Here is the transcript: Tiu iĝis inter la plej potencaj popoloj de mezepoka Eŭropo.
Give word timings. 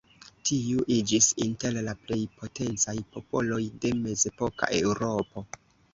Tiu 0.49 0.85
iĝis 0.93 1.27
inter 1.45 1.77
la 1.89 1.93
plej 2.07 2.19
potencaj 2.39 2.95
popoloj 3.17 3.61
de 3.85 3.93
mezepoka 4.07 4.71
Eŭropo. 4.83 5.45